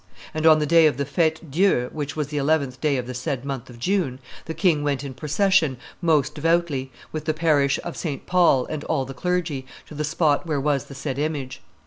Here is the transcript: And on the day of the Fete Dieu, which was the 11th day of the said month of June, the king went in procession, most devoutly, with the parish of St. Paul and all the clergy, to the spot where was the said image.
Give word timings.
And 0.33 0.47
on 0.47 0.57
the 0.57 0.65
day 0.65 0.87
of 0.87 0.97
the 0.97 1.05
Fete 1.05 1.51
Dieu, 1.51 1.91
which 1.93 2.15
was 2.15 2.29
the 2.29 2.37
11th 2.37 2.81
day 2.81 2.97
of 2.97 3.05
the 3.05 3.13
said 3.13 3.45
month 3.45 3.69
of 3.69 3.77
June, 3.77 4.17
the 4.45 4.55
king 4.55 4.83
went 4.83 5.03
in 5.03 5.13
procession, 5.13 5.77
most 6.01 6.33
devoutly, 6.33 6.91
with 7.11 7.25
the 7.25 7.35
parish 7.35 7.79
of 7.83 7.95
St. 7.95 8.25
Paul 8.25 8.65
and 8.65 8.83
all 8.85 9.05
the 9.05 9.13
clergy, 9.13 9.63
to 9.85 9.93
the 9.93 10.03
spot 10.03 10.47
where 10.47 10.59
was 10.59 10.85
the 10.85 10.95
said 10.95 11.19
image. 11.19 11.61